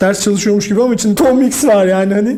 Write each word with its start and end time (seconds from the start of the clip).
ders 0.00 0.22
çalışıyormuş 0.22 0.68
gibi 0.68 0.82
ama 0.82 0.94
içinde 0.94 1.14
Tom 1.14 1.38
Mix 1.38 1.64
var 1.64 1.86
yani 1.86 2.14
hani. 2.14 2.36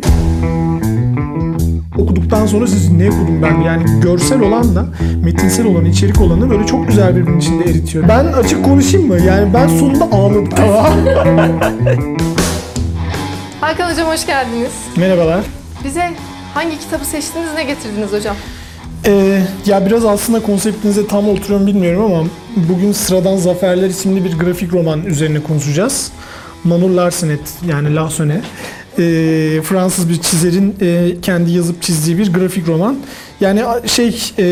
Okuduktan 1.99 2.46
sonra 2.46 2.67
siz 2.67 2.91
ne 2.91 3.11
okudum 3.11 3.42
ben 3.42 3.61
yani 3.61 4.00
görsel 4.00 4.41
olanla 4.41 4.87
metinsel 5.25 5.67
olanı, 5.67 5.89
içerik 5.89 6.21
olanı 6.21 6.50
böyle 6.50 6.67
çok 6.67 6.89
güzel 6.89 7.17
birbirinin 7.17 7.39
içinde 7.39 7.65
eritiyor. 7.65 8.09
Ben 8.09 8.25
açık 8.25 8.64
konuşayım 8.64 9.07
mı? 9.09 9.21
Yani 9.21 9.55
ben 9.55 9.68
sonunda 9.68 10.05
ağladım. 10.05 10.48
Tamam. 10.48 10.86
Hakan 13.61 13.90
Hocam 13.90 14.09
hoş 14.09 14.27
geldiniz. 14.27 14.72
Merhabalar. 14.96 15.45
Bize 15.84 16.11
hangi 16.54 16.79
kitabı 16.79 17.04
seçtiniz, 17.04 17.48
ne 17.54 17.64
getirdiniz 17.64 18.12
hocam? 18.12 18.36
Ee, 19.06 19.43
ya 19.66 19.86
biraz 19.86 20.04
aslında 20.04 20.43
konseptinize 20.43 21.06
tam 21.06 21.29
oturuyorum 21.29 21.66
bilmiyorum 21.66 22.02
ama 22.02 22.25
bugün 22.56 22.93
Sıradan 22.93 23.36
Zaferler 23.36 23.88
isimli 23.88 24.25
bir 24.25 24.38
grafik 24.38 24.72
roman 24.72 25.04
üzerine 25.04 25.40
konuşacağız. 25.43 26.12
Manur 26.64 26.90
Larsenet 26.90 27.40
yani 27.68 27.95
Larsone. 27.95 28.40
Ee, 28.98 29.61
Fransız 29.62 30.08
bir 30.08 30.17
çizerin 30.22 30.76
e, 30.81 31.21
kendi 31.21 31.50
yazıp 31.50 31.82
çizdiği 31.82 32.19
bir 32.19 32.33
grafik 32.33 32.69
roman. 32.69 32.98
Yani 33.41 33.62
şey 33.87 34.33
e, 34.39 34.45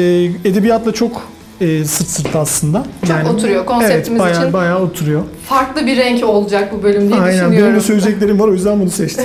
edebiyatla 0.45 0.93
çok 0.93 1.23
e, 1.61 1.85
sırt 1.85 2.09
sırta 2.09 2.41
aslında. 2.41 2.87
Çok 3.07 3.35
oturuyor 3.35 3.67
konseptimiz 3.67 4.09
evet, 4.09 4.21
bayağı, 4.21 4.43
için. 4.43 4.53
bayağı 4.53 4.83
oturuyor. 4.83 5.23
Farklı 5.49 5.87
bir 5.87 5.97
renk 5.97 6.25
olacak 6.25 6.73
bu 6.73 6.83
bölüm 6.83 7.09
diye 7.09 7.21
Aynen 7.21 7.39
benim 7.39 7.51
düşünüyorum. 7.51 7.77
de 7.77 7.81
söyleyeceklerim 7.81 8.41
var 8.41 8.49
o 8.49 8.53
yüzden 8.53 8.81
bunu 8.81 8.91
seçtim. 8.91 9.25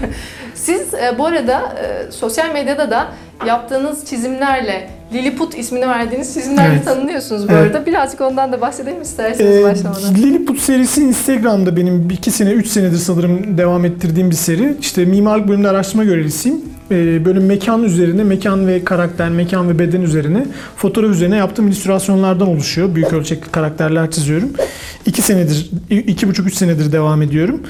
Siz 0.54 0.94
e, 0.94 1.18
bu 1.18 1.26
arada 1.26 1.74
e, 1.82 2.12
sosyal 2.12 2.52
medyada 2.52 2.90
da 2.90 3.08
yaptığınız 3.46 4.04
çizimlerle 4.04 4.90
Lilliput 5.12 5.58
ismini 5.58 5.88
verdiğiniz 5.88 6.34
çizimlerle 6.34 6.72
Evet. 6.74 6.84
tanınıyorsunuz 6.84 7.48
bu 7.48 7.52
Evet. 7.52 7.74
arada. 7.74 7.86
Birazcık 7.86 8.20
ondan 8.20 8.52
da 8.52 8.60
bahsedelim 8.60 9.02
isterseniz 9.02 9.56
Ee, 9.56 9.62
başlamadan. 9.62 10.14
Lilliput 10.14 10.58
serisi 10.60 11.02
Instagram'da 11.02 11.76
benim 11.76 12.10
2 12.10 12.30
sene 12.30 12.50
3 12.50 12.66
senedir 12.66 12.96
sanırım 12.96 13.58
devam 13.58 13.84
ettirdiğim 13.84 14.30
bir 14.30 14.34
seri. 14.34 14.76
İşte 14.80 15.04
mimarlık 15.04 15.48
bölümünde 15.48 15.68
araştırma 15.68 16.04
görevlisiyim. 16.04 16.60
Ee, 16.90 17.24
böyle 17.24 17.38
mekan 17.40 17.82
üzerine, 17.82 18.24
mekan 18.24 18.66
ve 18.66 18.84
karakter, 18.84 19.28
mekan 19.30 19.68
ve 19.68 19.78
beden 19.78 20.02
üzerine, 20.02 20.46
fotoğraf 20.76 21.10
üzerine 21.10 21.36
yaptığım 21.36 21.66
illüstrasyonlardan 21.68 22.48
oluşuyor. 22.48 22.94
Büyük 22.94 23.12
ölçekli 23.12 23.50
karakterler 23.50 24.10
çiziyorum. 24.10 24.50
2 25.06 25.22
senedir, 25.22 25.70
2,5-3 25.90 26.50
senedir 26.54 26.92
devam 26.92 27.22
ediyorum. 27.22 27.62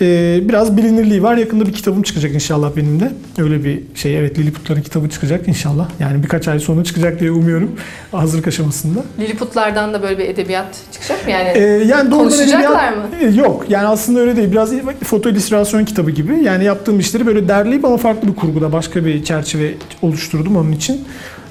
Ee, 0.00 0.40
biraz 0.42 0.76
bilinirliği 0.76 1.22
var. 1.22 1.36
Yakında 1.36 1.66
bir 1.66 1.72
kitabım 1.72 2.02
çıkacak 2.02 2.34
inşallah 2.34 2.70
benim 2.76 3.00
de. 3.00 3.12
Öyle 3.38 3.64
bir 3.64 3.82
şey 3.94 4.18
evet 4.18 4.38
Lilliputların 4.38 4.82
kitabı 4.82 5.08
çıkacak 5.10 5.48
inşallah. 5.48 5.88
Yani 6.00 6.22
birkaç 6.22 6.48
ay 6.48 6.58
sonra 6.60 6.84
çıkacak 6.84 7.20
diye 7.20 7.30
umuyorum. 7.30 7.70
Hazırlık 8.12 8.48
aşamasında. 8.48 9.00
Lilliputlardan 9.20 9.94
da 9.94 10.02
böyle 10.02 10.18
bir 10.18 10.24
edebiyat 10.28 10.66
çıkacak 10.92 11.24
mı 11.26 11.30
yani? 11.32 11.48
Ee, 11.48 11.60
yani 11.62 12.10
Konuşacaklar 12.10 12.92
edebiyat- 12.92 13.34
Ee, 13.36 13.40
Yok 13.40 13.64
yani 13.68 13.86
aslında 13.86 14.20
öyle 14.20 14.36
değil. 14.36 14.52
Biraz 14.52 14.70
foto 15.04 15.28
illüstrasyon 15.30 15.84
kitabı 15.84 16.10
gibi. 16.10 16.44
Yani 16.44 16.64
yaptığım 16.64 17.00
işleri 17.00 17.26
böyle 17.26 17.48
derleyip 17.48 17.84
ama 17.84 17.96
farklı 17.96 18.28
bir 18.28 18.34
kurguda 18.36 18.72
başka 18.72 19.04
bir 19.06 19.24
çerçeve 19.24 19.74
oluşturdum 20.02 20.56
onun 20.56 20.72
için. 20.72 21.04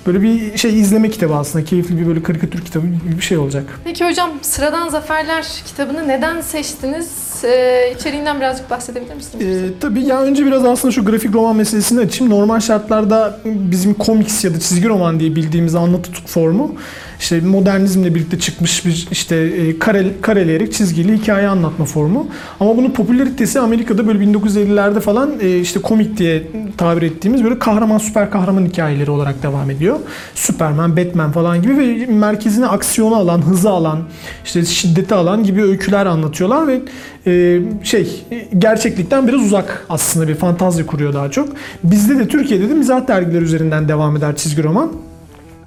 Böyle 0.08 0.22
bir 0.22 0.58
şey 0.58 0.80
izleme 0.80 1.10
kitabı 1.10 1.36
aslında. 1.36 1.66
Keyifli 1.66 2.00
bir 2.00 2.08
böyle 2.08 2.24
karikatür 2.24 2.62
kitabı 2.66 2.88
gibi 2.88 3.18
bir 3.18 3.22
şey 3.22 3.38
olacak. 3.38 3.64
Peki 3.84 4.06
hocam 4.06 4.30
Sıradan 4.42 4.90
Zaferler 4.90 5.48
kitabını 5.66 6.08
neden 6.08 6.42
seçtiniz? 6.42 7.10
Ee, 7.44 7.94
içeriğinden 8.00 8.40
birazcık 8.40 8.70
bahsedebilir 8.70 9.16
misiniz? 9.16 9.46
Ee, 9.46 9.80
tabii 9.80 10.04
ya 10.04 10.22
önce 10.22 10.46
biraz 10.46 10.66
aslında 10.66 10.92
şu 10.92 11.06
grafik 11.06 11.34
roman 11.34 11.56
meselesini 11.56 12.00
açayım. 12.00 12.34
Normal 12.34 12.60
şartlarda 12.60 13.40
bizim 13.46 13.94
komiks 13.94 14.44
ya 14.44 14.54
da 14.54 14.60
çizgi 14.60 14.90
roman 14.90 15.20
diye 15.20 15.36
bildiğimiz 15.36 15.76
anlatı 15.76 16.12
formu 16.12 16.76
işte 17.22 17.42
modernizmle 17.42 18.16
birlikte 18.16 18.40
çıkmış 18.40 18.86
bir 18.86 19.08
işte 19.12 19.36
e, 19.36 19.80
kare, 19.80 20.08
kareleyerek 20.22 20.74
çizgili 20.74 21.18
hikaye 21.18 21.48
anlatma 21.48 21.86
formu. 21.86 22.28
Ama 22.60 22.78
bunun 22.78 22.92
popülaritesi 22.92 23.60
Amerika'da 23.60 24.08
böyle 24.08 24.20
1950'lerde 24.20 25.00
falan 25.00 25.32
e, 25.42 25.60
işte 25.60 25.82
komik 25.82 26.18
diye 26.18 26.44
tabir 26.78 27.02
ettiğimiz 27.02 27.44
böyle 27.44 27.60
kahraman 27.60 27.98
süper 27.98 28.32
kahraman 28.32 28.66
hikayeleri 28.66 29.12
olarak 29.12 29.44
devam 29.44 29.70
ediyor. 29.72 30.00
Superman, 30.36 30.98
Batman 30.98 31.32
falan 31.32 31.62
gibi 31.62 31.78
ve 31.78 32.06
merkezine 32.06 32.68
aksiyonu 32.68 33.16
alan, 33.16 33.42
hızı 33.42 33.70
alan, 33.70 34.00
işte 34.46 34.66
şiddeti 34.66 35.16
alan 35.16 35.44
gibi 35.44 35.64
öyküler 35.64 36.06
anlatıyorlar 36.06 36.68
ve 36.68 36.82
e, 37.28 37.60
şey 37.84 38.26
e, 38.32 38.48
gerçeklikten 38.58 39.28
biraz 39.28 39.42
uzak 39.42 39.86
aslında 39.90 40.28
bir 40.28 40.36
fantazi 40.36 40.86
kuruyor 40.86 41.14
daha 41.14 41.32
çok. 41.32 41.50
Bizde 41.84 42.20
de 42.20 42.28
Türkiye'de 42.28 42.70
de 42.70 42.74
mizah 42.74 43.08
dergileri 43.08 43.44
üzerinden 43.44 43.88
devam 43.88 44.18
eder 44.18 44.36
çizgi 44.36 44.64
roman. 44.64 44.92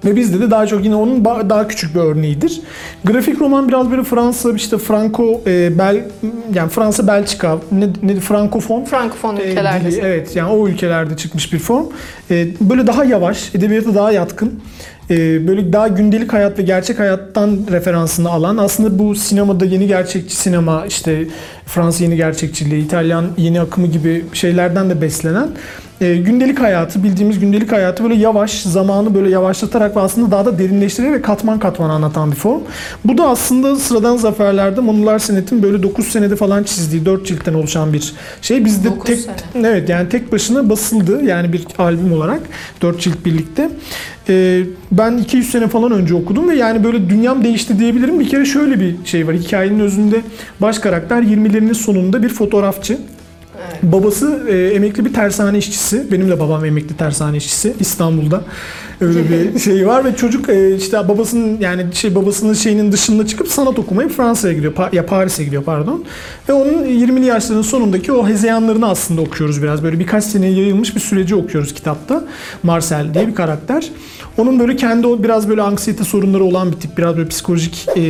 Ve 0.05 0.15
bizde 0.15 0.41
de 0.41 0.51
daha 0.51 0.67
çok 0.67 0.85
yine 0.85 0.95
onun 0.95 1.25
daha 1.25 1.67
küçük 1.67 1.95
bir 1.95 1.99
örneğidir. 1.99 2.61
Grafik 3.03 3.41
roman 3.41 3.67
biraz 3.67 3.91
böyle 3.91 4.03
Fransa 4.03 4.53
işte 4.53 4.77
Franco 4.77 5.41
e, 5.47 5.77
Bel 5.77 6.03
yani 6.53 6.69
Fransa 6.69 7.07
Belçika 7.07 7.57
ne, 7.71 7.87
ne 8.03 8.19
Frankofon 8.19 8.85
Frankofon 8.85 9.37
e, 9.37 9.51
ülkelerde. 9.51 9.91
dili, 9.91 10.01
evet 10.03 10.35
yani 10.35 10.51
o 10.51 10.67
ülkelerde 10.67 11.17
çıkmış 11.17 11.53
bir 11.53 11.59
form. 11.59 11.85
E, 12.31 12.47
böyle 12.61 12.87
daha 12.87 13.05
yavaş, 13.05 13.55
edebiyata 13.55 13.95
daha 13.95 14.11
yatkın. 14.11 14.59
E, 15.09 15.47
böyle 15.47 15.73
daha 15.73 15.87
gündelik 15.87 16.33
hayat 16.33 16.59
ve 16.59 16.63
gerçek 16.63 16.99
hayattan 16.99 17.59
referansını 17.71 18.29
alan 18.29 18.57
aslında 18.57 18.99
bu 18.99 19.15
sinemada 19.15 19.65
yeni 19.65 19.87
gerçekçi 19.87 20.35
sinema 20.35 20.85
işte 20.85 21.27
Fransa 21.65 22.03
yeni 22.03 22.15
gerçekçiliği, 22.15 22.85
İtalyan 22.85 23.25
yeni 23.37 23.61
akımı 23.61 23.87
gibi 23.87 24.25
şeylerden 24.33 24.89
de 24.89 25.01
beslenen 25.01 25.49
e, 26.01 26.15
gündelik 26.15 26.59
hayatı, 26.59 27.03
bildiğimiz 27.03 27.39
gündelik 27.39 27.71
hayatı 27.71 28.03
böyle 28.03 28.15
yavaş, 28.15 28.61
zamanı 28.61 29.15
böyle 29.15 29.29
yavaşlatarak 29.29 29.95
ve 29.95 29.99
aslında 29.99 30.31
daha 30.31 30.45
da 30.45 30.59
derinleştirerek 30.59 31.13
ve 31.13 31.21
katman 31.21 31.59
katman 31.59 31.89
anlatan 31.89 32.31
bir 32.31 32.35
form. 32.35 32.61
Bu 33.05 33.17
da 33.17 33.27
aslında 33.27 33.75
sıradan 33.75 34.17
zaferlerde 34.17 34.81
Manular 34.81 35.19
Senet'in 35.19 35.63
böyle 35.63 35.83
9 35.83 36.07
senede 36.07 36.35
falan 36.35 36.63
çizdiği 36.63 37.05
4 37.05 37.25
ciltten 37.25 37.53
oluşan 37.53 37.93
bir 37.93 38.13
şey. 38.41 38.65
Bizde 38.65 38.99
tek 39.05 39.19
sene. 39.19 39.67
evet 39.67 39.89
yani 39.89 40.09
tek 40.09 40.31
başına 40.31 40.69
basıldı 40.69 41.23
yani 41.23 41.53
bir 41.53 41.65
albüm 41.77 42.13
olarak 42.13 42.41
4 42.81 43.01
cilt 43.01 43.25
birlikte. 43.25 43.69
Ee, 44.29 44.63
ben 44.91 45.17
200 45.17 45.51
sene 45.51 45.67
falan 45.67 45.91
önce 45.91 46.15
okudum 46.15 46.49
ve 46.49 46.55
yani 46.55 46.83
böyle 46.83 47.09
dünyam 47.09 47.43
değişti 47.43 47.79
diyebilirim. 47.79 48.19
Bir 48.19 48.29
kere 48.29 48.45
şöyle 48.45 48.79
bir 48.79 48.95
şey 49.05 49.27
var. 49.27 49.35
Hikayenin 49.35 49.79
özünde 49.79 50.21
baş 50.61 50.79
karakter 50.79 51.21
20'lerinin 51.21 51.73
sonunda 51.73 52.23
bir 52.23 52.29
fotoğrafçı. 52.29 52.97
Evet. 53.71 53.83
Babası 53.83 54.43
e, 54.49 54.67
emekli 54.67 55.05
bir 55.05 55.13
tersane 55.13 55.57
işçisi. 55.57 56.11
Benim 56.11 56.29
de 56.29 56.39
babam 56.39 56.65
emekli 56.65 56.97
tersane 56.97 57.37
işçisi 57.37 57.73
İstanbul'da. 57.79 58.41
Öyle 59.01 59.19
bir 59.29 59.59
şey 59.65 59.87
var 59.87 60.05
ve 60.05 60.15
çocuk 60.15 60.49
e, 60.49 60.75
işte 60.75 61.07
babasının 61.07 61.59
yani 61.59 61.85
şey 61.93 62.15
babasının 62.15 62.53
şeyinin 62.53 62.91
dışında 62.91 63.27
çıkıp 63.27 63.47
sanat 63.47 63.79
okumaya 63.79 64.09
Fransa'ya 64.09 64.53
gidiyor. 64.53 64.73
Pa- 64.73 64.95
ya 64.95 65.05
Paris'e 65.05 65.43
gidiyor 65.43 65.63
pardon. 65.63 66.03
Ve 66.49 66.53
onun 66.53 66.83
20'li 66.85 67.25
yaşlarının 67.25 67.63
sonundaki 67.63 68.11
o 68.11 68.27
hezeyanlarını 68.27 68.87
aslında 68.89 69.21
okuyoruz 69.21 69.63
biraz. 69.63 69.83
Böyle 69.83 69.99
birkaç 69.99 70.23
seneye 70.23 70.53
yayılmış 70.53 70.95
bir 70.95 71.01
süreci 71.01 71.35
okuyoruz 71.35 71.73
kitapta. 71.73 72.23
Marcel 72.63 73.13
diye 73.13 73.27
bir 73.27 73.35
karakter. 73.35 73.89
Onun 74.37 74.59
böyle 74.59 74.75
kendi 74.75 75.07
o 75.07 75.23
biraz 75.23 75.49
böyle 75.49 75.61
anksiyete 75.61 76.03
sorunları 76.03 76.43
olan 76.43 76.71
bir 76.71 76.77
tip. 76.77 76.97
Biraz 76.97 77.17
böyle 77.17 77.29
psikolojik 77.29 77.87
e, 77.95 78.01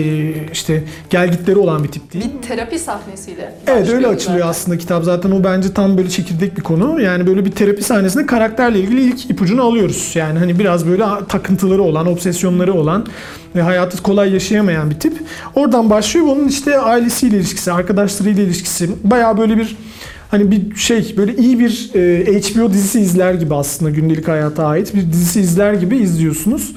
işte 0.51 0.83
gelgitleri 1.09 1.57
olan 1.57 1.83
bir 1.83 1.89
tip 1.89 2.13
değil. 2.13 2.25
Bir 2.37 2.47
terapi 2.47 2.79
sahnesiyle. 2.79 3.55
Evet 3.67 3.89
öyle 3.89 4.07
açılıyor 4.07 4.39
zaten. 4.39 4.49
aslında 4.49 4.77
kitap. 4.77 5.03
Zaten 5.03 5.31
o 5.31 5.43
bence 5.43 5.73
tam 5.73 5.97
böyle 5.97 6.09
çekirdek 6.09 6.57
bir 6.57 6.61
konu. 6.63 7.01
Yani 7.01 7.27
böyle 7.27 7.45
bir 7.45 7.51
terapi 7.51 7.83
sahnesinde 7.83 8.25
karakterle 8.25 8.79
ilgili 8.79 9.01
ilk 9.01 9.29
ipucunu 9.29 9.63
alıyoruz. 9.63 10.11
Yani 10.15 10.39
hani 10.39 10.59
biraz 10.59 10.87
böyle 10.87 11.03
takıntıları 11.29 11.81
olan, 11.83 12.07
obsesyonları 12.07 12.73
olan 12.73 13.05
ve 13.55 13.61
hayatı 13.61 14.03
kolay 14.03 14.33
yaşayamayan 14.33 14.89
bir 14.89 14.99
tip. 14.99 15.17
Oradan 15.55 15.89
başlıyor. 15.89 16.25
Onun 16.25 16.47
işte 16.47 16.79
ailesiyle 16.79 17.37
ilişkisi, 17.37 17.71
arkadaşlarıyla 17.71 18.43
ilişkisi. 18.43 18.89
Bayağı 19.03 19.37
böyle 19.37 19.57
bir 19.57 19.77
hani 20.31 20.51
bir 20.51 20.75
şey 20.75 21.13
böyle 21.17 21.35
iyi 21.35 21.59
bir 21.59 21.91
e, 21.95 22.41
HBO 22.41 22.73
dizisi 22.73 22.99
izler 22.99 23.33
gibi 23.33 23.55
aslında 23.55 23.91
gündelik 23.91 24.27
hayata 24.27 24.65
ait 24.65 24.95
bir 24.95 25.11
dizisi 25.11 25.39
izler 25.41 25.73
gibi 25.73 25.97
izliyorsunuz. 25.97 26.75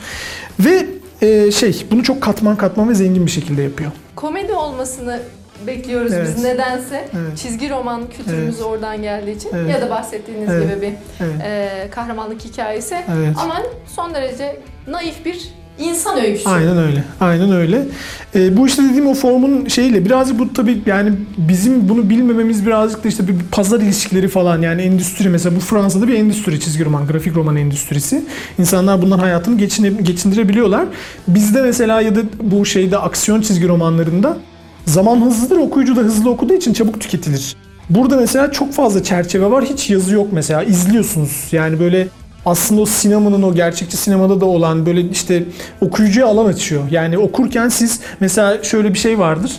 Ve 0.61 0.87
e, 1.23 1.51
şey 1.53 1.87
bunu 1.91 2.03
çok 2.03 2.21
katman 2.21 2.57
katman 2.57 2.89
ve 2.89 2.95
zengin 2.95 3.27
bir 3.27 3.31
şekilde 3.31 3.63
yapıyor. 3.63 3.91
Komedi 4.17 4.53
olmasını 4.53 5.21
bekliyoruz 5.67 6.13
Evet. 6.13 6.29
biz 6.37 6.45
nedense. 6.45 7.09
Evet. 7.19 7.39
Çizgi 7.39 7.71
roman 7.71 8.03
kültürümüz 8.17 8.61
oradan 8.61 9.03
geldiği 9.03 9.37
için 9.37 9.51
Evet. 9.55 9.71
ya 9.71 9.81
da 9.83 9.91
bahsettiğiniz 9.91 10.49
Evet. 10.51 10.71
gibi 10.71 10.83
bir 10.83 10.93
Evet. 11.21 11.41
e, 11.45 11.89
kahramanlık 11.91 12.45
hikayesi. 12.45 12.95
Evet. 13.17 13.37
Ama 13.43 13.63
son 13.87 14.15
derece 14.15 14.61
naif 14.89 15.25
bir 15.25 15.49
insan 15.79 16.25
öyküsü. 16.25 16.49
Aynen 16.49 16.79
öyle. 16.79 17.05
Aynen 17.21 17.53
öyle. 17.53 17.87
Ee, 18.35 18.57
bu 18.57 18.67
işte 18.67 18.83
dediğim 18.83 19.07
o 19.07 19.15
formun 19.15 19.67
şeyiyle 19.67 20.05
birazcık 20.05 20.39
bu 20.39 20.53
tabii 20.53 20.83
yani 20.87 21.13
bizim 21.39 21.89
bunu 21.89 22.11
bilmememiz 22.11 22.67
birazcık 22.67 23.05
da 23.05 23.09
işte 23.09 23.29
bir 23.29 23.35
pazar 23.53 23.81
ilişkileri 23.81 24.29
falan 24.29 24.63
yani 24.63 24.83
endüstri 24.83 25.29
mesela 25.29 25.57
bu 25.57 25.61
Fransa'da 25.61 26.09
bir 26.09 26.15
endüstri 26.15 26.61
çizgi 26.61 26.85
roman, 26.85 27.07
grafik 27.07 27.37
roman 27.37 27.57
endüstrisi. 27.57 28.25
İnsanlar 28.59 29.03
bundan 29.03 29.19
hayatını 29.19 29.59
geçine, 29.59 29.89
geçindirebiliyorlar. 29.89 30.85
Bizde 31.29 31.63
mesela 31.63 32.01
ya 32.01 32.15
da 32.17 32.21
bu 32.43 32.67
şeyde 32.67 32.99
aksiyon 32.99 33.41
çizgi 33.41 33.69
romanlarında 33.69 34.37
zaman 34.87 35.27
hızlıdır, 35.27 35.57
okuyucu 35.57 35.97
da 35.97 36.01
hızlı 36.01 36.31
okuduğu 36.31 36.55
için 36.55 36.73
çabuk 36.73 37.01
tüketilir. 37.01 37.57
Burada 37.91 38.17
mesela 38.17 38.53
çok 38.53 38.73
fazla 38.73 39.03
çerçeve 39.03 39.51
var. 39.51 39.65
Hiç 39.65 39.91
yazı 39.91 40.15
yok 40.15 40.29
mesela. 40.33 40.63
İzliyorsunuz. 40.63 41.49
Yani 41.53 41.81
böyle 41.81 42.09
aslında 42.47 42.81
o 42.81 42.87
sinemanın 42.87 43.43
o 43.43 43.55
gerçekçi 43.55 43.97
sinemada 43.97 44.41
da 44.41 44.45
olan 44.47 44.87
böyle 44.87 45.01
işte 45.01 45.45
okuyucuya 45.81 46.27
alan 46.27 46.47
açıyor. 46.47 46.83
Yani 46.91 47.19
okurken 47.19 47.69
siz 47.69 48.01
mesela 48.21 48.65
şöyle 48.65 48.95
bir 48.95 48.99
şey 48.99 49.19
vardır 49.19 49.53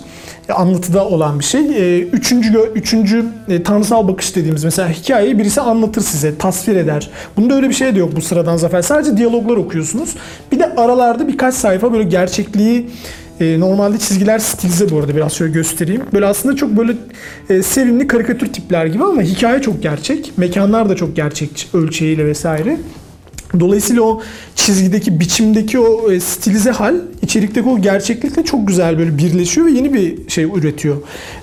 e, 0.50 0.54
anlatıda 0.54 1.06
olan 1.06 1.40
bir 1.40 1.44
şey. 1.44 1.62
E, 1.62 2.00
Üçüncü, 2.02 2.60
üçüncü 2.76 3.26
e, 3.48 3.64
tanrısal 3.64 4.08
bakış 4.08 4.36
dediğimiz 4.36 4.64
mesela 4.64 4.90
hikayeyi 4.90 5.40
birisi 5.40 5.62
anlatır 5.62 6.02
size, 6.02 6.38
tasvir 6.38 6.76
eder. 6.76 7.10
Bunda 7.38 7.54
öyle 7.54 7.70
bir 7.70 7.74
şey 7.74 7.96
de 7.96 8.00
yok 8.00 8.16
bu 8.16 8.22
sıradan 8.22 8.58
zafer. 8.58 8.82
Sadece 8.82 9.18
diyaloglar 9.18 9.58
okuyorsunuz. 9.58 10.16
Bir 10.52 10.60
de 10.60 10.76
aralarda 10.76 11.28
birkaç 11.28 11.56
sayfa 11.56 11.94
böyle 11.94 12.04
gerçekliği 12.04 12.90
e, 13.40 13.60
normalde 13.60 13.98
çizgiler 14.00 14.40
stilize 14.40 14.90
bu 14.90 15.00
arada 15.00 15.16
biraz 15.16 15.34
şöyle 15.34 15.54
göstereyim. 15.54 16.02
Böyle 16.14 16.26
aslında 16.26 16.56
çok 16.56 16.78
böyle 16.78 16.94
e, 17.50 17.64
sevimli 17.64 18.08
karikatür 18.08 18.48
tipler 18.48 18.86
gibi 18.86 19.04
ama 19.04 19.22
hikaye 19.22 19.62
çok 19.62 19.84
gerçek. 19.84 20.32
Mekanlar 20.38 20.90
da 20.90 20.96
çok 20.96 21.16
gerçek 21.16 21.70
ölçeğiyle 21.74 22.26
vesaire. 22.26 22.78
Dolayısıyla 23.60 24.02
o 24.02 24.22
çizgideki, 24.56 25.20
biçimdeki 25.20 25.80
o 25.80 26.12
e, 26.12 26.20
stilize 26.20 26.72
hal 26.72 26.96
içerikteki 27.22 27.70
o 27.70 27.82
gerçeklikle 27.82 28.44
çok 28.44 28.68
güzel 28.68 28.98
böyle 28.98 29.18
birleşiyor 29.18 29.68
ve 29.68 29.72
yeni 29.72 29.94
bir 29.94 30.30
şey 30.30 30.44
üretiyor. 30.44 30.98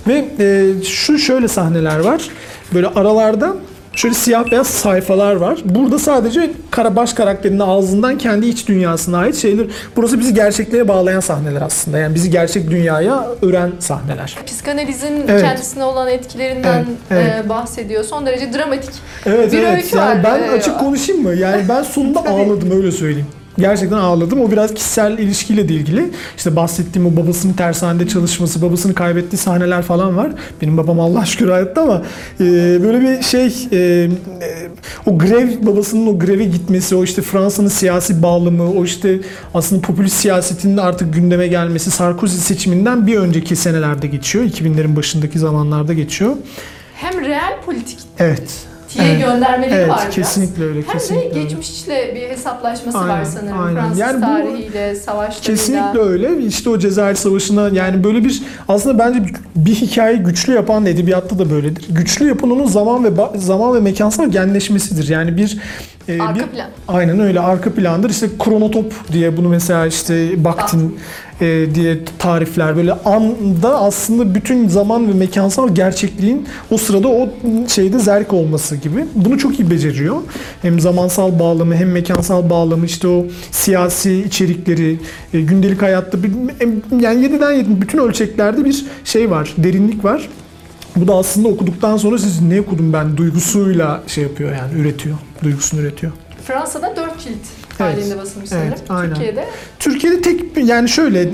Ve 0.07 0.25
e, 0.39 0.73
şu 0.83 1.17
şöyle 1.17 1.47
sahneler 1.47 1.99
var. 1.99 2.29
Böyle 2.73 2.87
aralarda 2.87 3.55
şöyle 3.97 4.15
siyah 4.15 4.51
beyaz 4.51 4.67
sayfalar 4.67 5.35
var. 5.35 5.59
Burada 5.65 5.99
sadece 5.99 6.51
kara 6.71 6.95
baş 6.95 7.13
karakterinin 7.13 7.59
ağzından 7.59 8.17
kendi 8.17 8.45
iç 8.47 8.67
dünyasına 8.67 9.17
ait 9.17 9.35
şeyler. 9.35 9.65
Burası 9.95 10.19
bizi 10.19 10.33
gerçekliğe 10.33 10.87
bağlayan 10.87 11.19
sahneler 11.19 11.61
aslında. 11.61 11.97
Yani 11.97 12.15
bizi 12.15 12.29
gerçek 12.29 12.69
dünyaya 12.71 13.27
ören 13.41 13.71
sahneler. 13.79 14.37
Psikanalizin 14.45 15.23
Evet. 15.27 15.41
kendisine 15.41 15.83
olan 15.83 16.07
etkilerinden 16.07 16.85
Evet, 17.11 17.23
evet. 17.35 17.45
e, 17.45 17.49
bahsediyor. 17.49 18.03
Son 18.03 18.25
derece 18.25 18.53
dramatik. 18.53 18.89
Evet 19.25 19.51
Bir 19.51 19.57
evet. 19.63 19.83
öykü 19.83 19.97
Yani 19.97 20.23
var. 20.23 20.23
ben 20.23 20.43
Ee, 20.43 20.51
açık 20.51 20.79
konuşayım 20.79 21.23
mı? 21.23 21.33
Yani 21.35 21.61
ben 21.69 21.83
sonunda 21.83 22.19
ağladım 22.29 22.71
öyle 22.71 22.91
söyleyeyim. 22.91 23.27
Gerçekten 23.57 23.97
ağladım. 23.97 24.41
O 24.41 24.51
biraz 24.51 24.73
kişisel 24.73 25.17
ilişkiyle 25.17 25.69
de 25.69 25.73
ilgili. 25.73 26.11
İşte 26.37 26.55
bahsettiğim 26.55 27.07
o 27.07 27.23
babasının 27.23 27.53
tersanede 27.53 28.07
çalışması, 28.07 28.61
babasını 28.61 28.93
kaybettiği 28.93 29.39
sahneler 29.39 29.81
falan 29.81 30.17
var. 30.17 30.31
Benim 30.61 30.77
babam 30.77 30.99
Allah 30.99 31.25
şükür 31.25 31.49
hayatta 31.49 31.81
ama 31.81 32.01
e, 32.39 32.43
böyle 32.83 33.01
bir 33.01 33.23
şey 33.23 33.67
e, 33.71 33.77
e, 33.77 34.09
o 35.05 35.17
grev 35.17 35.65
babasının 35.65 36.07
o 36.07 36.19
greve 36.19 36.45
gitmesi, 36.45 36.95
o 36.95 37.03
işte 37.03 37.21
Fransa'nın 37.21 37.67
siyasi 37.67 38.23
bağlamı, 38.23 38.71
o 38.71 38.85
işte 38.85 39.19
aslında 39.53 39.81
popülist 39.81 40.17
siyasetinin 40.17 40.77
artık 40.77 41.13
gündeme 41.13 41.47
gelmesi, 41.47 41.91
Sarkozy 41.91 42.37
seçiminden 42.37 43.07
bir 43.07 43.17
önceki 43.17 43.55
senelerde 43.55 44.07
geçiyor. 44.07 44.45
2000'lerin 44.45 44.95
başındaki 44.95 45.39
zamanlarda 45.39 45.93
geçiyor. 45.93 46.35
Hem 46.93 47.25
real 47.25 47.61
politik 47.65 47.99
Evet. 48.19 48.67
Diye 48.97 49.07
Evet. 49.11 49.25
göndermeleri 49.25 49.73
Evet, 49.73 49.89
var 49.89 49.99
biraz. 50.03 50.15
kesinlikle 50.15 50.63
öyle. 50.63 50.79
Hem 50.81 50.93
kesinlikle 50.93 51.29
de 51.35 51.39
öyle. 51.39 51.43
geçmişle 51.43 52.15
bir 52.15 52.21
hesaplaşması 52.29 52.97
var 52.97 53.09
Aynen, 53.09 53.23
sanırım. 53.23 53.59
aynen. 53.59 53.81
Fransız 53.81 53.99
Yani 53.99 54.17
bu- 54.17 54.21
tarihiyle, 54.25 54.95
savaşlarıyla. 54.95 55.41
Kesinlikle 55.55 55.99
öyle. 55.99 56.45
İşte 56.45 56.69
o 56.69 56.79
Cezayir 56.79 57.15
Savaşı'na 57.15 57.69
yani 57.69 58.03
böyle 58.03 58.23
bir 58.23 58.43
aslında 58.67 58.99
bence 58.99 59.23
bir 59.55 59.75
hikayeyi 59.75 60.19
güçlü 60.23 60.53
yapan 60.53 60.85
edebiyatta 60.85 61.39
da 61.39 61.49
böyledir. 61.49 61.85
Güçlü 61.89 62.27
yapan 62.27 62.51
onun 62.51 62.67
zaman 62.67 63.03
ve 63.03 63.09
zaman 63.35 63.75
ve 63.75 63.79
mekansal 63.79 64.31
genleşmesidir. 64.31 65.07
Yani 65.09 65.37
bir 65.37 65.57
e, 66.07 66.21
Arka 66.21 66.39
bir- 66.39 66.47
plan. 66.47 66.69
Aynen 66.87 67.19
öyle 67.19 67.39
arka 67.39 67.73
plandır. 67.73 68.09
İşte 68.09 68.27
kronotop 68.39 68.93
diye 69.11 69.37
bunu 69.37 69.49
mesela 69.49 69.85
işte 69.85 70.43
Bakhtin 70.43 70.99
e, 71.41 71.65
diye 71.75 71.99
tarifler 72.19 72.75
böyle 72.77 72.93
anda 72.93 73.79
aslında 73.79 74.35
bütün 74.35 74.67
zaman 74.67 75.07
ve 75.09 75.13
mekansal 75.13 75.75
gerçekliğin 75.75 76.47
o 76.71 76.77
sırada 76.77 77.07
o 77.07 77.29
şeyde 77.67 77.99
zerk 77.99 78.33
olması 78.33 78.75
gibi. 78.75 79.05
Bunu 79.15 79.37
çok 79.37 79.59
iyi 79.59 79.71
beceriyor. 79.71 80.15
Hem 80.61 80.79
zamansal 80.79 81.39
bağlamı 81.39 81.75
hem 81.75 81.91
mekansal 81.91 82.49
bağlamı 82.49 82.85
işte 82.85 83.07
o 83.07 83.25
siyasi 83.51 84.13
içerikleri 84.23 84.99
e, 85.33 85.41
gündelik 85.41 85.81
hayatta 85.81 86.23
bir, 86.23 86.31
yani 87.01 87.25
7'den 87.25 87.51
7 87.51 87.81
bütün 87.81 87.97
ölçeklerde 87.97 88.65
bir 88.65 88.85
şey 89.03 89.31
var, 89.31 89.53
derinlik 89.57 90.03
var. 90.03 90.29
Bu 90.95 91.07
da 91.07 91.15
aslında 91.15 91.47
okuduktan 91.47 91.97
sonra 91.97 92.17
siz 92.17 92.41
ne 92.41 92.61
okudum 92.61 92.93
ben 92.93 93.17
duygusuyla 93.17 94.03
şey 94.07 94.23
yapıyor 94.23 94.51
yani 94.55 94.81
üretiyor. 94.81 95.17
Duygusunu 95.43 95.81
üretiyor. 95.81 96.11
Fransa'da 96.47 96.95
4 96.95 97.19
cilt 97.19 97.33
Evet. 97.79 97.97
halinde 97.97 98.17
basılmış 98.17 98.49
sanırım. 98.49 98.67
Evet, 98.67 98.81
aynen. 98.89 99.13
Türkiye'de 99.13 99.45
Türkiye'de 99.79 100.21
tek 100.21 100.41
yani 100.57 100.89
şöyle 100.89 101.21
e, 101.21 101.31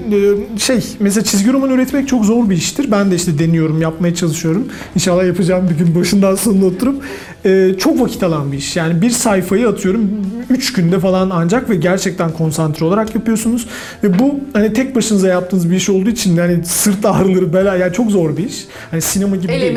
şey 0.60 0.84
mesela 1.00 1.24
çizgi 1.24 1.54
roman 1.54 1.70
üretmek 1.70 2.08
çok 2.08 2.26
zor 2.26 2.50
bir 2.50 2.56
iştir. 2.56 2.92
Ben 2.92 3.12
de 3.12 3.16
işte 3.16 3.40
deniyorum, 3.40 3.82
yapmaya 3.82 4.16
çalışıyorum. 4.16 4.68
İnşallah 4.96 5.26
yapacağım 5.26 5.70
bir 5.70 5.86
gün 5.86 5.96
başından 5.96 6.36
sonuna 6.36 6.66
oturup. 6.66 7.04
E, 7.46 7.72
çok 7.80 8.02
vakit 8.02 8.24
alan 8.24 8.52
bir 8.52 8.58
iş. 8.58 8.76
Yani 8.76 9.02
bir 9.02 9.10
sayfayı 9.10 9.68
atıyorum 9.68 10.10
3 10.50 10.74
günde 10.74 11.00
falan 11.00 11.30
ancak 11.30 11.70
ve 11.70 11.76
gerçekten 11.76 12.32
konsantre 12.32 12.86
olarak 12.86 13.16
yapıyorsunuz. 13.16 13.68
Ve 14.04 14.20
bu 14.20 14.40
hani 14.54 14.74
tek 14.74 14.96
başınıza 14.96 15.28
yaptığınız 15.28 15.72
bir 15.72 15.76
iş 15.76 15.90
olduğu 15.90 16.10
için 16.10 16.36
yani 16.36 16.66
sırt 16.66 17.06
ağrıları 17.06 17.54
bela 17.54 17.76
yani 17.76 17.94
çok 17.94 18.12
zor 18.12 18.38
bir 18.38 18.46
iş. 18.46 18.66
Hani 18.92 19.02
sinema 19.02 19.36
gibi 19.36 19.52
el 19.52 19.62
değil. 19.62 19.76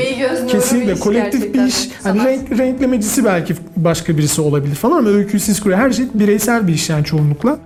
Kesinlikle 0.49 0.91
bir 0.91 0.97
iş 0.97 1.01
kolektif 1.01 1.41
bir 1.41 1.47
gerçekten. 1.47 1.67
iş. 1.67 1.89
Hani 2.03 2.25
renk, 2.25 2.59
renklemecisi 2.59 3.25
belki 3.25 3.55
başka 3.77 4.19
birisi 4.19 4.41
olabilir 4.41 4.75
falan 4.75 4.99
ama 4.99 5.09
öyküyü 5.09 5.41
siz 5.41 5.61
kuruyor. 5.61 5.79
Her 5.79 5.91
şey 5.91 6.05
bireysel 6.15 6.69
bir 6.69 6.73
iş 6.75 6.91
yani 6.91 7.05
çoğunlukla. 7.05 7.59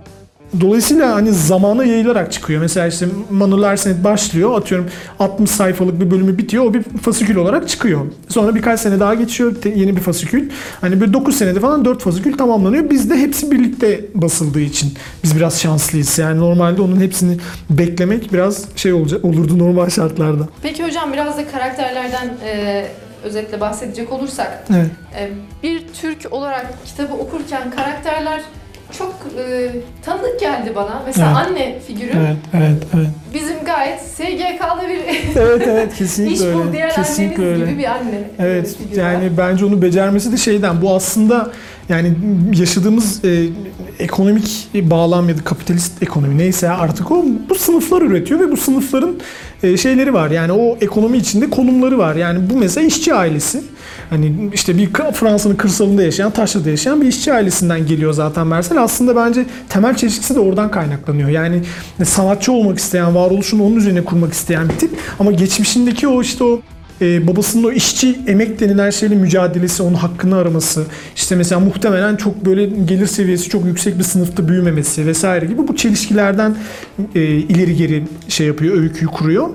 Dolayısıyla 0.59 1.15
hani 1.15 1.31
zamana 1.31 1.83
yayılarak 1.85 2.31
çıkıyor. 2.31 2.61
Mesela 2.61 2.87
işte 2.87 3.05
Manu 3.29 3.61
Larsenet 3.61 4.03
başlıyor. 4.03 4.57
Atıyorum 4.57 4.89
60 5.19 5.49
sayfalık 5.51 5.99
bir 6.01 6.11
bölümü 6.11 6.37
bitiyor. 6.37 6.65
O 6.65 6.73
bir 6.73 6.83
fasikül 6.83 7.35
olarak 7.35 7.69
çıkıyor. 7.69 8.01
Sonra 8.29 8.55
birkaç 8.55 8.79
sene 8.79 8.99
daha 8.99 9.13
geçiyor. 9.13 9.55
Yeni 9.75 9.95
bir 9.95 10.01
fasikül. 10.01 10.49
Hani 10.81 11.01
bir 11.01 11.13
9 11.13 11.35
senede 11.35 11.59
falan 11.59 11.85
4 11.85 12.01
fasikül 12.01 12.37
tamamlanıyor. 12.37 12.89
Bizde 12.89 13.17
hepsi 13.17 13.51
birlikte 13.51 14.05
basıldığı 14.15 14.59
için 14.59 14.93
biz 15.23 15.35
biraz 15.35 15.61
şanslıyız. 15.61 16.19
Yani 16.19 16.39
normalde 16.39 16.81
onun 16.81 16.99
hepsini 17.01 17.37
beklemek 17.69 18.33
biraz 18.33 18.65
şey 18.75 18.93
olacak 18.93 19.25
olurdu 19.25 19.59
normal 19.59 19.89
şartlarda. 19.89 20.47
Peki 20.63 20.83
hocam 20.83 21.13
biraz 21.13 21.37
da 21.37 21.47
karakterlerden 21.47 22.29
e, 22.45 22.85
özetle 23.23 23.61
bahsedecek 23.61 24.11
olursak 24.13 24.63
Evet. 24.75 24.89
e, 25.19 25.29
bir 25.63 25.83
Türk 26.01 26.33
olarak 26.33 26.85
kitabı 26.85 27.13
okurken 27.13 27.71
karakterler 27.71 28.41
çok 28.97 29.15
e, 29.47 29.71
tanıdık 30.05 30.39
geldi 30.39 30.71
bana. 30.75 31.01
Mesela 31.05 31.27
Evet. 31.37 31.47
anne 31.47 31.79
figürü 31.87 32.09
Evet, 32.17 32.35
evet, 32.53 32.83
evet. 32.95 33.07
bizim 33.33 33.63
gayet 33.65 34.01
SGK'lı 34.01 34.87
bir 34.89 34.99
Evet, 35.41 35.61
evet 35.67 35.91
iş 35.93 35.97
kesinlikle 35.99 36.53
bul 36.53 36.59
öyle. 36.61 36.71
diyen 36.73 36.89
Kesinlikle 36.89 37.45
öyle. 37.45 37.65
gibi 37.65 37.77
bir 37.77 37.85
anne 37.91 38.21
Evet 38.39 38.75
figürü 38.77 38.99
yani 38.99 39.37
bence 39.37 39.65
onu 39.65 39.81
becermesi 39.81 40.31
de 40.31 40.37
şeyden 40.37 40.81
bu 40.81 40.95
aslında 40.95 41.51
yani 41.91 42.13
yaşadığımız 42.55 43.25
e, 43.25 43.47
ekonomik 43.99 44.69
bağlam 44.73 45.29
ya 45.29 45.37
da 45.37 45.43
kapitalist 45.43 46.03
ekonomi 46.03 46.37
neyse 46.37 46.69
artık 46.69 47.11
o 47.11 47.25
bu 47.49 47.55
sınıflar 47.55 48.01
üretiyor 48.01 48.39
ve 48.39 48.51
bu 48.51 48.57
sınıfların 48.57 49.15
e, 49.63 49.77
şeyleri 49.77 50.13
var. 50.13 50.31
Yani 50.31 50.51
o 50.51 50.77
ekonomi 50.81 51.17
içinde 51.17 51.49
konumları 51.49 51.97
var. 51.97 52.15
Yani 52.15 52.49
bu 52.49 52.57
mesela 52.57 52.87
işçi 52.87 53.13
ailesi. 53.13 53.63
Hani 54.09 54.49
işte 54.53 54.77
bir 54.77 54.89
Fransa'nın 55.13 55.55
kırsalında 55.55 56.03
yaşayan 56.03 56.31
taşrada 56.31 56.69
yaşayan 56.69 57.01
bir 57.01 57.07
işçi 57.07 57.33
ailesinden 57.33 57.85
geliyor 57.87 58.13
zaten 58.13 58.47
Mersel. 58.47 58.83
Aslında 58.83 59.15
bence 59.15 59.45
temel 59.69 59.95
çelişkisi 59.95 60.35
de 60.35 60.39
oradan 60.39 60.71
kaynaklanıyor. 60.71 61.29
Yani 61.29 61.61
sanatçı 62.03 62.51
olmak 62.51 62.77
isteyen 62.77 63.15
varoluşunu 63.15 63.65
onun 63.65 63.75
üzerine 63.75 64.03
kurmak 64.03 64.33
isteyen 64.33 64.69
bir 64.69 64.75
tip 64.75 64.91
ama 65.19 65.31
geçmişindeki 65.31 66.07
o 66.07 66.21
işte 66.21 66.43
o 66.43 66.61
e, 67.01 67.27
babasının 67.27 67.63
o 67.63 67.71
işçi 67.71 68.19
emek 68.27 68.59
denilen 68.59 68.89
şeyle 68.89 69.15
mücadelesi, 69.15 69.83
onun 69.83 69.93
hakkını 69.93 70.37
araması, 70.37 70.83
işte 71.15 71.35
mesela 71.35 71.59
muhtemelen 71.59 72.15
çok 72.15 72.45
böyle 72.45 72.65
gelir 72.65 73.07
seviyesi 73.07 73.49
çok 73.49 73.65
yüksek 73.65 73.99
bir 73.99 74.03
sınıfta 74.03 74.47
büyümemesi 74.47 75.05
vesaire 75.05 75.45
gibi 75.45 75.67
bu 75.67 75.75
çelişkilerden 75.75 76.55
e, 77.15 77.21
ileri 77.21 77.75
geri 77.75 78.03
şey 78.27 78.47
yapıyor, 78.47 78.77
öyküyü 78.77 79.11
kuruyor. 79.11 79.49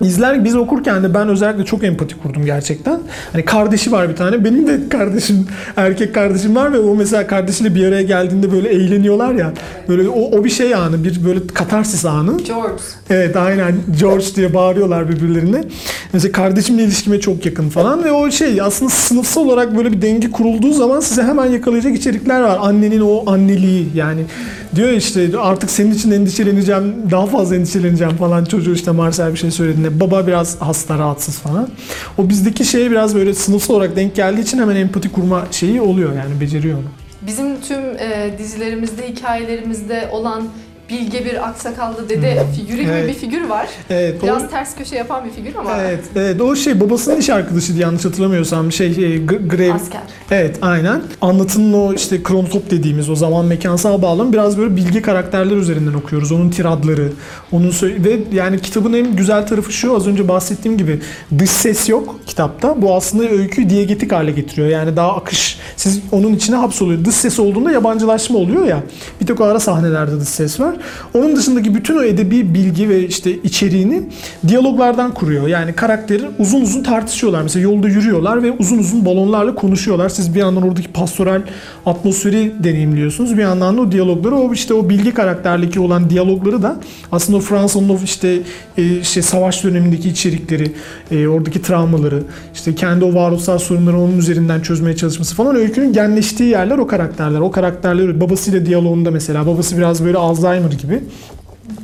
İzler 0.00 0.44
biz 0.44 0.56
okurken 0.56 1.02
de 1.02 1.14
ben 1.14 1.28
özellikle 1.28 1.64
çok 1.64 1.84
empati 1.84 2.18
kurdum 2.18 2.44
gerçekten. 2.44 3.00
Hani 3.32 3.44
kardeşi 3.44 3.92
var 3.92 4.08
bir 4.08 4.16
tane. 4.16 4.44
Benim 4.44 4.66
de 4.66 4.88
kardeşim, 4.88 5.46
erkek 5.76 6.14
kardeşim 6.14 6.56
var 6.56 6.72
ve 6.72 6.78
o 6.78 6.94
mesela 6.94 7.26
kardeşiyle 7.26 7.74
bir 7.74 7.86
araya 7.86 8.02
geldiğinde 8.02 8.52
böyle 8.52 8.68
eğleniyorlar 8.68 9.34
ya. 9.34 9.52
Böyle 9.88 10.08
o, 10.08 10.38
o 10.38 10.44
bir 10.44 10.50
şey 10.50 10.74
anı, 10.74 11.04
bir 11.04 11.24
böyle 11.24 11.46
katarsis 11.46 12.04
anı. 12.04 12.38
George. 12.38 12.82
Evet 13.10 13.36
aynen 13.36 13.74
George 14.00 14.26
diye 14.36 14.54
bağırıyorlar 14.54 15.08
birbirlerine. 15.08 15.64
Mesela 16.12 16.32
kardeşimle 16.32 16.84
ilişkime 16.84 17.20
çok 17.20 17.46
yakın 17.46 17.68
falan 17.68 18.04
ve 18.04 18.12
o 18.12 18.30
şey 18.30 18.60
aslında 18.60 18.90
sınıfsal 18.90 19.44
olarak 19.44 19.76
böyle 19.76 19.92
bir 19.92 20.02
denge 20.02 20.30
kurulduğu 20.30 20.72
zaman 20.72 21.00
size 21.00 21.22
hemen 21.22 21.46
yakalayacak 21.46 21.96
içerikler 21.96 22.40
var. 22.40 22.58
Annenin 22.60 23.00
o 23.00 23.30
anneliği 23.30 23.88
yani 23.94 24.24
diyor 24.74 24.88
işte 24.88 25.30
artık 25.38 25.70
senin 25.70 25.94
için 25.94 26.10
endişeleneceğim, 26.10 26.94
daha 27.10 27.26
fazla 27.26 27.56
endişeleneceğim 27.56 28.16
falan 28.16 28.44
çocuğu 28.44 28.72
işte 28.72 28.90
Marcel 28.90 29.32
bir 29.32 29.38
şey 29.38 29.50
söylediğinde 29.50 30.00
baba 30.00 30.26
biraz 30.26 30.60
hasta 30.60 30.98
rahatsız 30.98 31.38
falan. 31.38 31.68
O 32.18 32.28
bizdeki 32.28 32.64
şeye 32.64 32.90
biraz 32.90 33.14
böyle 33.14 33.34
sınıfsal 33.34 33.74
olarak 33.74 33.96
denk 33.96 34.16
geldiği 34.16 34.40
için 34.40 34.58
hemen 34.58 34.76
empati 34.76 35.12
kurma 35.12 35.46
şeyi 35.50 35.80
oluyor 35.80 36.12
yani 36.12 36.40
beceriyor 36.40 36.78
onu. 36.78 36.86
Bizim 37.26 37.60
tüm 37.60 37.80
e, 37.80 38.34
dizilerimizde, 38.38 39.08
hikayelerimizde 39.08 40.08
olan 40.12 40.42
bilge 40.92 41.24
bir 41.24 41.48
aksakallı 41.48 42.08
dede 42.08 42.42
figürü 42.56 42.82
gibi 42.82 42.90
Evet. 42.92 43.08
bir 43.08 43.14
figür 43.14 43.48
var. 43.48 43.66
Evet, 43.90 44.16
o- 44.22 44.26
Biraz 44.26 44.50
ters 44.50 44.74
köşe 44.76 44.96
yapan 44.96 45.24
bir 45.24 45.30
figür 45.30 45.54
ama 45.54 45.70
Evet, 45.80 46.00
evet, 46.16 46.40
o 46.40 46.56
şey 46.56 46.80
babasının 46.80 47.16
iş 47.16 47.30
arkadaşıydı 47.30 47.78
yanlış 47.80 48.04
hatırlamıyorsam 48.04 48.72
şey 48.72 48.86
e, 48.86 48.90
G- 49.18 49.18
Grev. 49.48 49.74
asker. 49.74 50.00
Evet, 50.30 50.56
aynen. 50.62 51.02
Anlatının 51.20 51.72
o 51.72 51.94
işte 51.94 52.22
kronotop 52.22 52.70
dediğimiz 52.70 53.10
o 53.10 53.14
zaman 53.16 53.44
mekansal 53.44 54.02
bağlam 54.02 54.32
biraz 54.32 54.58
böyle 54.58 54.76
bilgi 54.76 55.02
karakterler 55.02 55.56
üzerinden 55.56 55.94
okuyoruz. 55.94 56.32
Onun 56.32 56.50
tiradları, 56.50 57.08
onun 57.52 57.72
ve 57.82 58.18
yani 58.32 58.60
kitabın 58.60 58.92
en 58.92 59.16
güzel 59.16 59.46
tarafı 59.46 59.72
şu 59.72 59.96
az 59.96 60.06
önce 60.06 60.28
bahsettiğim 60.28 60.78
gibi 60.78 61.00
dış 61.38 61.50
ses 61.50 61.88
yok 61.88 62.16
kitapta. 62.26 62.82
Bu 62.82 62.94
aslında 62.94 63.28
öyküyü 63.28 63.70
diyegetik 63.70 64.12
hale 64.12 64.30
getiriyor. 64.30 64.68
Yani 64.68 64.96
daha 64.96 65.16
akış. 65.16 65.58
Siz 65.76 66.00
onun 66.12 66.32
içine 66.34 66.56
hapsoluyor. 66.56 67.04
Dış 67.04 67.14
ses 67.14 67.38
olduğunda 67.38 67.70
yabancılaşma 67.70 68.38
oluyor 68.38 68.66
ya. 68.66 68.82
Bir 69.20 69.26
tek 69.26 69.40
o 69.40 69.44
ara 69.44 69.60
sahnelerde 69.60 70.20
dış 70.20 70.28
ses 70.28 70.60
var. 70.60 70.74
Onun 71.14 71.36
dışındaki 71.36 71.74
bütün 71.74 71.96
o 71.96 72.02
edebi 72.02 72.54
bilgi 72.54 72.88
ve 72.88 73.06
işte 73.06 73.32
içeriğini 73.38 74.02
diyaloglardan 74.48 75.14
kuruyor. 75.14 75.48
Yani 75.48 75.72
karakteri 75.72 76.24
uzun 76.38 76.60
uzun 76.60 76.82
tartışıyorlar. 76.82 77.42
Mesela 77.42 77.62
yolda 77.62 77.88
yürüyorlar 77.88 78.42
ve 78.42 78.52
uzun 78.52 78.78
uzun 78.78 79.04
balonlarla 79.04 79.54
konuşuyorlar. 79.54 80.08
Siz 80.08 80.34
bir 80.34 80.40
yandan 80.40 80.62
oradaki 80.62 80.88
pastoral 80.88 81.42
atmosferi 81.86 82.52
deneyimliyorsunuz. 82.64 83.36
Bir 83.36 83.42
yandan 83.42 83.76
da 83.76 83.80
o 83.80 83.92
diyalogları, 83.92 84.36
o 84.36 84.52
işte 84.52 84.74
o 84.74 84.88
bilgi 84.88 85.14
karakterliki 85.14 85.80
olan 85.80 86.10
diyalogları 86.10 86.62
da 86.62 86.76
aslında 87.12 87.40
Fransa'nın 87.40 87.88
o 87.88 87.98
işte 88.04 88.38
e, 88.78 89.04
savaş 89.04 89.64
dönemindeki 89.64 90.08
içerikleri, 90.08 90.72
e, 91.10 91.26
oradaki 91.26 91.62
travmaları, 91.62 92.22
işte 92.54 92.74
kendi 92.74 93.04
o 93.04 93.14
varoluşsal 93.14 93.58
sorunları 93.58 93.98
onun 93.98 94.18
üzerinden 94.18 94.60
çözmeye 94.60 94.96
çalışması 94.96 95.34
falan 95.34 95.56
öykünün 95.56 95.92
genleştiği 95.92 96.50
yerler 96.50 96.78
o 96.78 96.86
karakterler. 96.86 97.40
O 97.40 97.50
karakterler 97.50 98.20
babasıyla 98.20 98.66
diyaloğunda 98.66 99.10
mesela 99.10 99.46
babası 99.46 99.78
biraz 99.78 100.04
böyle 100.04 100.18
Alzheimer 100.18 100.61
gibi. 100.70 101.00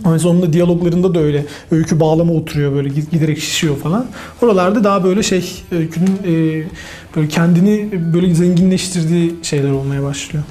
Ama 0.05 0.13
mesela 0.13 0.31
onun 0.31 0.43
da 0.43 0.53
diyaloglarında 0.53 1.15
da 1.15 1.19
öyle 1.21 1.45
öykü 1.71 2.01
bağlama 2.01 2.33
oturuyor 2.33 2.73
böyle 2.73 2.89
gid- 2.89 3.11
giderek 3.11 3.39
şişiyor 3.39 3.77
falan. 3.77 4.07
Oralarda 4.43 4.85
daha 4.85 5.05
böyle 5.05 5.23
şey 5.23 5.63
öykünün 5.73 6.19
e, 6.27 6.63
böyle 7.17 7.29
kendini 7.29 7.89
böyle 8.15 8.35
zenginleştirdiği 8.35 9.35
şeyler 9.43 9.71
olmaya 9.71 10.03
başlıyor. 10.03 10.45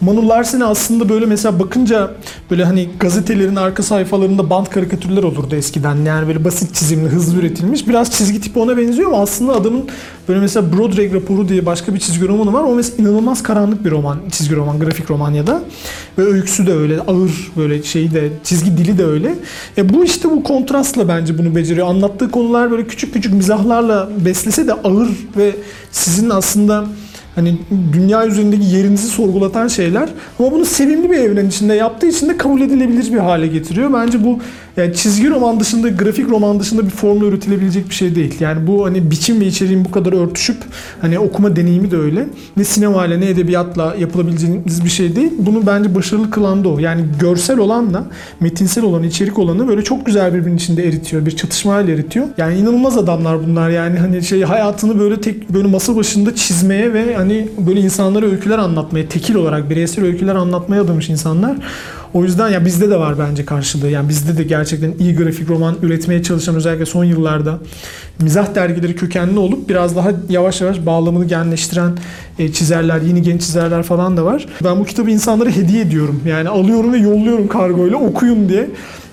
Manu 0.00 0.28
Larsen'e 0.28 0.64
aslında 0.64 1.08
böyle 1.08 1.26
mesela 1.26 1.58
bakınca 1.58 2.10
böyle 2.50 2.64
hani 2.64 2.88
gazetelerin 3.00 3.56
arka 3.56 3.82
sayfalarında 3.82 4.50
bant 4.50 4.70
karikatürler 4.70 5.22
olurdu 5.22 5.56
eskiden. 5.56 5.96
Yani 5.96 6.28
böyle 6.28 6.44
basit 6.44 6.74
çizimli, 6.74 7.08
hızlı 7.08 7.38
üretilmiş. 7.38 7.88
Biraz 7.88 8.10
çizgi 8.10 8.40
tipi 8.40 8.58
ona 8.58 8.76
benziyor 8.76 9.08
ama 9.08 9.22
aslında 9.22 9.52
adamın 9.52 9.84
böyle 10.28 10.40
mesela 10.40 10.72
Brodrag 10.72 11.14
raporu 11.14 11.48
diye 11.48 11.66
başka 11.66 11.94
bir 11.94 11.98
çizgi 11.98 12.28
romanı 12.28 12.52
var. 12.52 12.62
O 12.62 12.74
mesela 12.74 13.02
inanılmaz 13.02 13.42
karanlık 13.42 13.84
bir 13.84 13.90
roman, 13.90 14.18
çizgi 14.30 14.56
roman, 14.56 14.80
grafik 14.80 15.10
roman 15.10 15.30
ya 15.30 15.46
da. 15.46 15.62
Ve 16.18 16.22
öyküsü 16.22 16.66
de 16.66 16.72
öyle 16.72 17.00
ağır 17.00 17.50
böyle 17.56 17.82
şeyi 17.82 18.14
de 18.14 18.28
çizgi 18.44 18.78
dili 18.78 18.98
de 18.98 19.04
öyle. 19.04 19.34
E 19.78 19.88
bu 19.94 20.04
işte 20.04 20.30
bu 20.30 20.42
kontrastla 20.42 21.08
bence 21.08 21.38
bunu 21.38 21.54
beceriyor. 21.54 21.86
Anlattığı 21.86 22.30
konular 22.30 22.70
böyle 22.70 22.86
küçük 22.86 23.14
küçük 23.14 23.32
mizahlarla 23.32 24.08
beslese 24.24 24.66
de 24.66 24.72
ağır 24.72 25.08
ve 25.36 25.56
sizin 25.92 26.30
aslında 26.30 26.84
hani 27.40 27.58
dünya 27.92 28.26
üzerindeki 28.26 28.76
yerinizi 28.76 29.06
sorgulatan 29.06 29.68
şeyler 29.68 30.08
ama 30.38 30.52
bunu 30.52 30.64
sevimli 30.64 31.10
bir 31.10 31.16
evren 31.16 31.46
içinde 31.46 31.74
yaptığı 31.74 32.06
için 32.06 32.28
de 32.28 32.36
kabul 32.36 32.60
edilebilir 32.60 33.12
bir 33.12 33.18
hale 33.18 33.46
getiriyor. 33.46 33.92
Bence 33.92 34.24
bu 34.24 34.38
yani 34.76 34.94
çizgi 34.94 35.30
roman 35.30 35.60
dışında, 35.60 35.88
grafik 35.88 36.30
roman 36.30 36.60
dışında 36.60 36.84
bir 36.84 36.90
formla 36.90 37.24
üretilebilecek 37.26 37.88
bir 37.88 37.94
şey 37.94 38.14
değil. 38.14 38.34
Yani 38.40 38.66
bu 38.66 38.84
hani 38.84 39.10
biçim 39.10 39.40
ve 39.40 39.46
içeriğin 39.46 39.84
bu 39.84 39.90
kadar 39.90 40.12
örtüşüp 40.12 40.56
hani 41.00 41.18
okuma 41.18 41.56
deneyimi 41.56 41.90
de 41.90 41.96
öyle. 41.96 42.26
Ne 42.56 42.64
sinemayla 42.64 43.18
ne 43.18 43.28
edebiyatla 43.28 43.96
yapılabileceğiniz 43.98 44.84
bir 44.84 44.90
şey 44.90 45.16
değil. 45.16 45.32
Bunu 45.38 45.66
bence 45.66 45.94
başarılı 45.94 46.30
kılan 46.30 46.64
da 46.64 46.68
o. 46.68 46.78
Yani 46.78 47.04
görsel 47.20 47.58
olanla 47.58 48.04
metinsel 48.40 48.84
olan, 48.84 49.02
içerik 49.02 49.38
olanı 49.38 49.68
böyle 49.68 49.84
çok 49.84 50.06
güzel 50.06 50.34
birbirinin 50.34 50.56
içinde 50.56 50.88
eritiyor. 50.88 51.26
Bir 51.26 51.36
çatışmayla 51.36 51.94
eritiyor. 51.94 52.26
Yani 52.38 52.58
inanılmaz 52.58 52.98
adamlar 52.98 53.46
bunlar 53.46 53.70
yani 53.70 53.98
hani 53.98 54.22
şey 54.22 54.42
hayatını 54.42 54.98
böyle 54.98 55.20
tek 55.20 55.50
böyle 55.50 55.68
masa 55.68 55.96
başında 55.96 56.34
çizmeye 56.34 56.94
ve 56.94 57.14
hani 57.14 57.29
böyle 57.66 57.80
insanlara 57.80 58.26
öyküler 58.26 58.58
anlatmaya, 58.58 59.08
tekil 59.08 59.34
olarak 59.34 59.70
bireysel 59.70 60.04
öyküler 60.04 60.34
anlatmaya 60.34 60.82
adamış 60.82 61.08
insanlar. 61.08 61.56
O 62.14 62.24
yüzden 62.24 62.48
ya 62.48 62.64
bizde 62.64 62.90
de 62.90 62.96
var 62.98 63.18
bence 63.18 63.44
karşılığı. 63.44 63.88
Yani 63.88 64.08
bizde 64.08 64.38
de 64.38 64.42
gerçekten 64.42 64.92
iyi 64.98 65.16
grafik 65.16 65.48
roman 65.50 65.76
üretmeye 65.82 66.22
çalışan 66.22 66.54
özellikle 66.54 66.86
son 66.86 67.04
yıllarda 67.04 67.58
mizah 68.20 68.54
dergileri 68.54 68.96
kökenli 68.96 69.38
olup 69.38 69.68
biraz 69.68 69.96
daha 69.96 70.10
yavaş 70.28 70.60
yavaş 70.60 70.86
bağlamını 70.86 71.24
genleştiren 71.24 71.92
e, 72.38 72.52
çizerler, 72.52 73.00
yeni 73.00 73.22
genç 73.22 73.42
çizerler 73.42 73.82
falan 73.82 74.16
da 74.16 74.24
var. 74.24 74.46
Ben 74.64 74.80
bu 74.80 74.84
kitabı 74.84 75.10
insanlara 75.10 75.50
hediye 75.50 75.80
ediyorum. 75.80 76.20
Yani 76.26 76.48
alıyorum 76.48 76.92
ve 76.92 76.98
yolluyorum 76.98 77.48
kargoyla 77.48 77.96
okuyun 77.96 78.48
diye. 78.48 78.70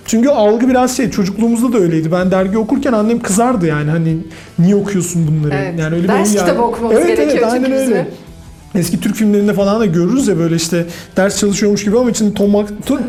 Çünkü 0.08 0.28
algı 0.28 0.68
biraz 0.68 0.96
şey 0.96 1.10
çocukluğumuzda 1.10 1.72
da 1.72 1.78
öyleydi. 1.78 2.12
Ben 2.12 2.30
dergi 2.30 2.58
okurken 2.58 2.92
annem 2.92 3.20
kızardı 3.20 3.66
yani 3.66 3.90
hani 3.90 4.18
niye 4.58 4.76
okuyorsun 4.76 5.28
bunları? 5.28 5.54
Evet. 5.54 5.80
Yani 5.80 5.94
öyle 5.94 6.08
Ders 6.08 6.28
oyun 6.28 6.46
kitabı 6.46 6.62
okumamız 6.62 6.96
evet, 6.96 7.06
gerekiyor 7.06 7.42
evet, 7.42 7.52
aynen 7.52 7.64
çünkü 7.64 7.76
öyle. 7.76 7.90
bizim. 7.90 8.27
Eski 8.74 9.00
Türk 9.00 9.14
filmlerinde 9.16 9.54
falan 9.54 9.80
da 9.80 9.86
görürüz 9.86 10.28
ya 10.28 10.38
böyle 10.38 10.56
işte 10.56 10.86
ders 11.16 11.38
çalışıyormuş 11.38 11.84
gibi 11.84 11.98
ama 11.98 12.10
içinde 12.10 12.34
Tom, 12.34 12.52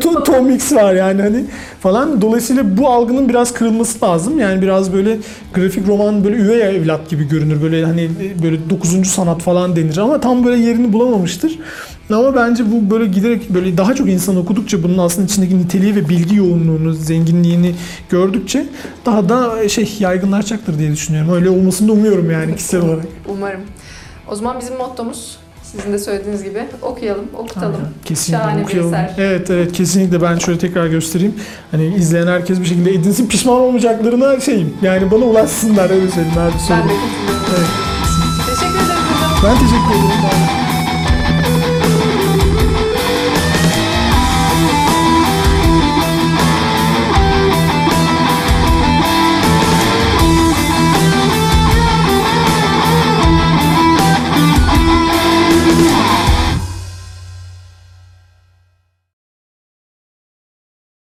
Tom, 0.00 0.24
Tom, 0.24 0.46
Mix 0.46 0.72
var 0.72 0.94
yani 0.94 1.22
hani 1.22 1.44
falan. 1.80 2.22
Dolayısıyla 2.22 2.76
bu 2.76 2.88
algının 2.88 3.28
biraz 3.28 3.52
kırılması 3.52 4.04
lazım. 4.04 4.38
Yani 4.38 4.62
biraz 4.62 4.92
böyle 4.92 5.18
grafik 5.54 5.88
roman 5.88 6.24
böyle 6.24 6.36
üvey 6.36 6.62
evlat 6.62 7.10
gibi 7.10 7.28
görünür. 7.28 7.62
Böyle 7.62 7.84
hani 7.84 8.10
böyle 8.42 8.70
9. 8.70 9.06
sanat 9.06 9.42
falan 9.42 9.76
denir 9.76 9.96
ama 9.96 10.20
tam 10.20 10.44
böyle 10.44 10.62
yerini 10.62 10.92
bulamamıştır. 10.92 11.58
Ama 12.10 12.36
bence 12.36 12.64
bu 12.72 12.90
böyle 12.90 13.06
giderek 13.06 13.50
böyle 13.50 13.78
daha 13.78 13.94
çok 13.94 14.08
insan 14.08 14.36
okudukça 14.36 14.82
bunun 14.82 14.98
aslında 14.98 15.26
içindeki 15.26 15.58
niteliği 15.58 15.96
ve 15.96 16.08
bilgi 16.08 16.36
yoğunluğunu, 16.36 16.92
zenginliğini 16.92 17.74
gördükçe 18.10 18.66
daha 19.06 19.28
da 19.28 19.68
şey 19.68 19.96
yaygınlaşacaktır 19.98 20.78
diye 20.78 20.92
düşünüyorum. 20.92 21.32
Öyle 21.32 21.50
olmasını 21.50 21.88
da 21.88 21.92
umuyorum 21.92 22.30
yani 22.30 22.56
kişisel 22.56 22.80
olarak. 22.80 23.04
Umarım. 23.28 23.60
O 24.30 24.34
zaman 24.34 24.60
bizim 24.60 24.76
mottomuz 24.76 25.38
sizin 25.72 25.92
de 25.92 25.98
söylediğiniz 25.98 26.42
gibi 26.44 26.64
okuyalım, 26.82 27.24
okutalım. 27.38 27.74
Aynen. 27.76 27.86
Kesinlikle 28.04 28.44
Şahane 28.44 28.58
bir 28.60 28.64
okuyalım. 28.64 28.94
eser. 28.94 29.14
Evet 29.18 29.50
evet 29.50 29.72
kesinlikle 29.72 30.22
ben 30.22 30.38
şöyle 30.38 30.58
tekrar 30.58 30.86
göstereyim. 30.86 31.34
Hani 31.70 31.86
izleyen 31.94 32.26
herkes 32.26 32.60
bir 32.60 32.64
şekilde 32.66 32.90
edinsin 32.90 33.28
pişman 33.28 33.56
olmayacaklarına 33.60 34.40
şeyim. 34.40 34.74
Yani 34.82 35.10
bana 35.10 35.24
ulaşsınlar 35.24 35.90
öyle 35.90 36.10
söyleyeyim. 36.10 36.38
Abi 36.38 36.52
Ben 36.70 36.78
de 36.78 36.82
katılıyorum. 36.82 37.00
Evet. 37.56 37.66
Teşekkür 38.46 38.74
ederim 38.74 39.02
hocam. 39.12 39.30
Ben 39.44 39.54
teşekkür 39.58 39.90
ederim. 39.90 40.69